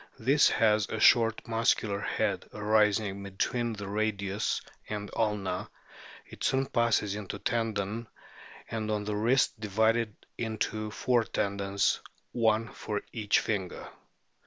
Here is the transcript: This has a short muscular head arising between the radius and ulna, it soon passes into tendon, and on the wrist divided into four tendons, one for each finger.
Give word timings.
This 0.17 0.49
has 0.49 0.89
a 0.89 0.99
short 0.99 1.47
muscular 1.47 1.99
head 1.99 2.47
arising 2.55 3.21
between 3.21 3.73
the 3.73 3.87
radius 3.87 4.59
and 4.89 5.11
ulna, 5.15 5.69
it 6.25 6.43
soon 6.43 6.65
passes 6.65 7.13
into 7.13 7.37
tendon, 7.37 8.07
and 8.67 8.89
on 8.89 9.03
the 9.03 9.15
wrist 9.15 9.59
divided 9.59 10.15
into 10.39 10.89
four 10.89 11.23
tendons, 11.23 11.99
one 12.31 12.73
for 12.73 13.03
each 13.13 13.41
finger. 13.41 13.89